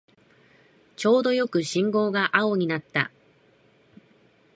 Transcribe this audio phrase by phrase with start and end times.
[0.95, 3.11] ちょうどよく信号が青になった